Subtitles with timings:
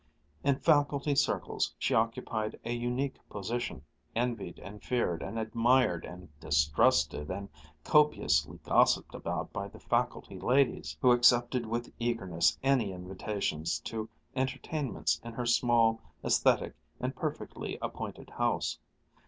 [0.43, 3.83] In faculty circles she occupied a unique position,
[4.15, 7.49] envied and feared and admired and distrusted and
[7.83, 15.21] copiously gossiped about by the faculty ladies, who accepted with eagerness any invitations to entertainments
[15.23, 18.79] in her small, aesthetic, and perfectly appointed house.